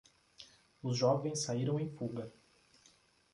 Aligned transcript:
Os 0.81 0.97
jovens 0.97 1.43
saíram 1.45 1.79
em 1.79 1.87
fuga 1.91 2.33